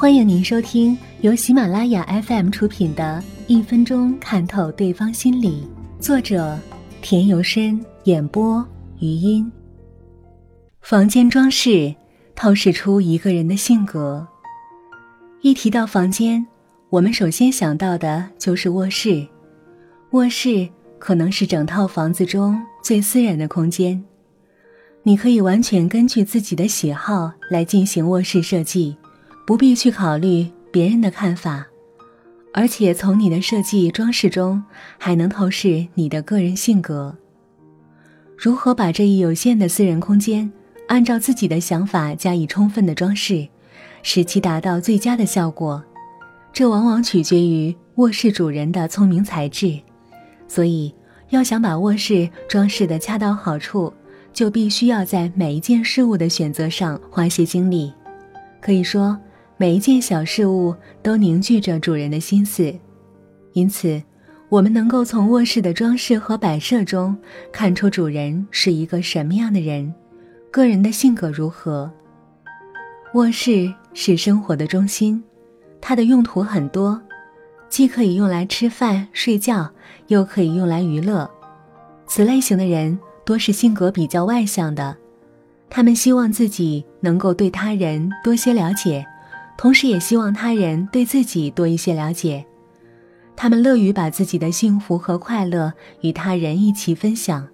[0.00, 5.68] 欢迎您收听由喜马拉雅 FM 出品的《一分钟看透对方心理》，
[6.02, 6.58] 作者
[7.02, 8.66] 田由深，演播
[8.98, 9.52] 余音。
[10.80, 11.94] 房间装饰
[12.34, 14.26] 透视出一个人的性格。
[15.42, 16.46] 一提到房间，
[16.88, 19.28] 我们首先想到的就是卧室。
[20.12, 20.66] 卧室
[20.98, 24.02] 可能是整套房子中最私人的空间，
[25.02, 28.96] 你可以完全根据自己的喜好来进行卧室设计。
[29.50, 31.66] 不必去考虑别人的看法，
[32.54, 34.62] 而且从你的设计装饰中
[34.96, 37.16] 还能透视你的个人性格。
[38.38, 40.48] 如何把这一有限的私人空间
[40.86, 43.48] 按照自己的想法加以充分的装饰，
[44.04, 45.82] 使其达到最佳的效果，
[46.52, 49.76] 这往往取决于卧室主人的聪明才智。
[50.46, 50.94] 所以，
[51.30, 53.92] 要想把卧室装饰的恰到好处，
[54.32, 57.92] 就必须要在每一件事物的选择上花些精力。
[58.60, 59.18] 可以说。
[59.60, 62.74] 每一件小事物都凝聚着主人的心思，
[63.52, 64.02] 因此，
[64.48, 67.14] 我们能够从卧室的装饰和摆设中
[67.52, 69.92] 看出主人是一个什么样的人，
[70.50, 71.92] 个人的性格如何。
[73.12, 75.22] 卧室是生活的中心，
[75.78, 76.98] 它的用途很多，
[77.68, 79.70] 既可以用来吃饭睡觉，
[80.06, 81.30] 又可以用来娱乐。
[82.06, 84.96] 此类型的人多是性格比较外向的，
[85.68, 89.04] 他们希望自己能够对他人多些了解。
[89.60, 92.46] 同时也希望他人对自己多一些了解，
[93.36, 97.46] 他们乐于把自己的幸福和快乐与他人一起分享，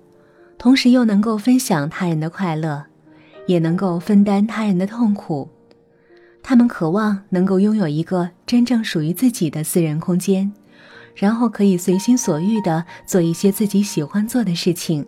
[0.56, 2.84] 同时又能够分享他人的快乐，
[3.48, 5.48] 也能够分担他人的痛苦。
[6.44, 10.52] 他们渴望能够拥有一个真正属于自己的私人空间，
[11.16, 15.04] 然后可以随心所欲地做一些自己喜欢做的事情。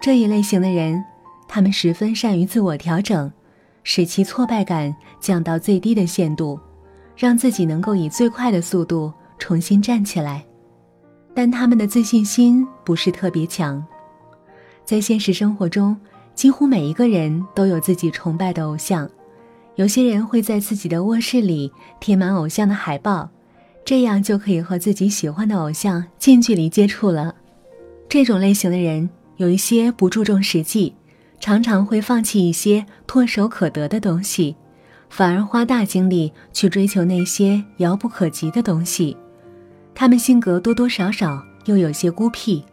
[0.00, 1.04] 这一类型的人，
[1.46, 3.30] 他们十分善于自我调整。
[3.84, 6.58] 使其挫败感降到最低的限度，
[7.16, 10.44] 让自己能够以最快的速度重新站起来。
[11.32, 13.84] 但他们的自信心不是特别强。
[14.84, 15.96] 在现实生活中，
[16.34, 19.08] 几乎每一个人都有自己崇拜的偶像。
[19.76, 23.28] 有些人会在自己的卧室里贴满偶像的海报，
[23.84, 27.34] 这样就可以和自己喜欢的偶像近距离接触了。
[28.08, 30.94] 这种类型的人有一些不注重实际。
[31.40, 34.56] 常常会放弃一些唾手可得的东西，
[35.10, 39.16] 反而花大精力去追求那些遥不可及的东西。
[39.94, 42.64] 他们性格多多少少又有些孤僻，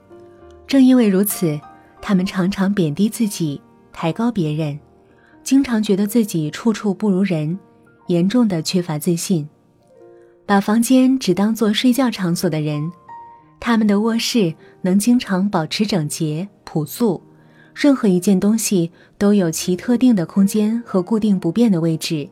[0.66, 1.60] 正因为如此，
[2.02, 3.62] 他们常常贬低自己，
[3.92, 4.80] 抬高别人，
[5.44, 7.60] 经常觉得自己处处不如人，
[8.08, 9.48] 严重的缺乏自信。
[10.46, 12.92] 把房间只当做睡觉场所的人，
[13.60, 17.22] 他们的卧室能经常保持整洁朴素。
[17.74, 22.28] 任何一件东西都有其特定的空间和固定不变的位置，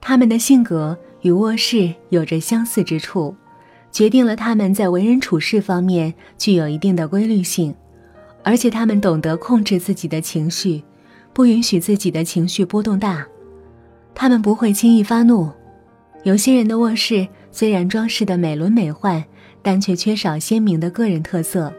[0.00, 3.34] 他们的性格与卧室有着相似之处，
[3.92, 7.74] 决定了他们在为人处事方面具有一定的规律性，
[8.42, 10.82] 而且他们懂得控制自己的情绪，
[11.32, 13.26] 不允许自己的情绪波动大，
[14.14, 15.50] 他们不会轻易发怒。
[16.22, 19.24] 有些人的卧室虽然装饰的美轮美奂，
[19.62, 21.72] 但却缺少鲜明的个人特色。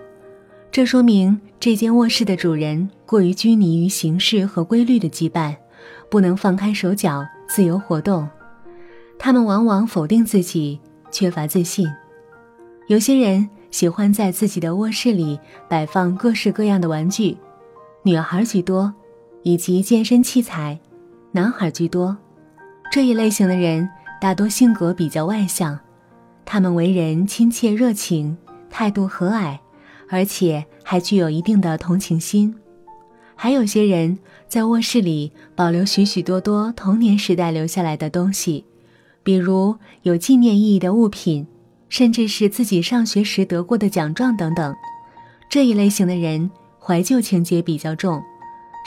[0.72, 5.56] 这说明这间卧室的主人过于拘泥于形式和规律的羁绊，
[6.10, 8.28] 不能放开手脚自由活动。
[9.18, 10.80] 他们往往否定自己，
[11.10, 11.88] 缺乏自信。
[12.88, 17.36] 有些人喜欢在自己的卧室里摆放各式各样的玩具，
[18.04, 18.94] 女孩居多，
[19.42, 20.80] 以及健身器材，
[21.32, 22.16] 男孩居多。
[22.92, 23.90] 这一类型的人
[24.22, 25.80] 大多性格比较外向，
[26.46, 28.38] 他们为人亲切热情，
[28.70, 29.58] 态度和蔼。
[30.10, 32.56] 而且还具有一定的同情心，
[33.36, 34.18] 还有些人
[34.48, 38.66] 在卧室里保留许许多多童年时代留下来的东西，
[39.24, 41.48] 比如有纪念意义的物品，
[41.90, 44.76] 甚至是自己上学时得过的奖状等等。
[45.50, 46.50] 这一类型的人
[46.80, 48.22] 怀旧情节比较重，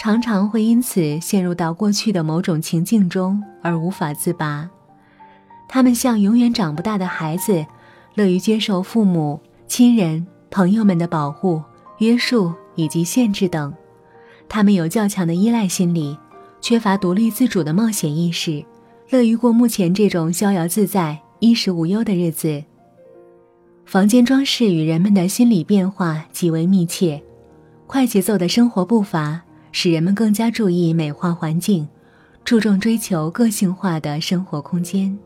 [0.01, 4.71] 常常会因此陷入到过去的某种情境中而无法自拔。
[5.69, 7.67] 他们像永远长不大的孩子，
[8.15, 10.27] 乐于接受父母亲人。
[10.51, 11.63] 朋友们的保护、
[11.99, 13.73] 约束以及限制等，
[14.49, 16.17] 他们有较强的依赖心理，
[16.61, 18.65] 缺乏独立自主的冒险意识，
[19.11, 22.63] 乐于过目前这种逍遥自在、衣食无忧的日子。
[23.85, 27.23] 房间装饰与人们的心理变化极为密切，
[27.87, 29.43] 快节奏的生活步伐
[29.73, 31.89] 使人们更加注意美化环境，
[32.45, 35.19] 注重追求个性化的生活空间。